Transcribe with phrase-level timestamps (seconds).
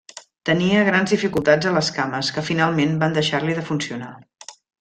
[0.49, 4.13] Tenia grans dificultats a les cames, que finalment van deixar-li de funcionar.